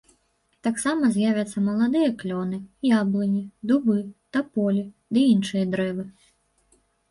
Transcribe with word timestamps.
Таксама 0.67 1.09
з'явяцца 1.17 1.57
маладыя 1.65 2.09
клёны, 2.21 2.57
яблыні, 3.01 3.43
дубы, 3.73 3.99
таполі 4.33 4.83
ды 5.13 5.29
іншыя 5.37 5.71
дрэвы. 5.77 6.11